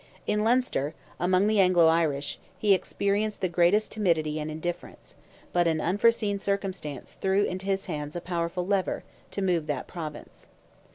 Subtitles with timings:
[0.25, 5.13] In Leinster, among the Anglo Irish, he experienced the greatest timidity and indifference,
[5.53, 10.47] but an unforeseen circumstance threw into his hands a powerful lever, to move that province.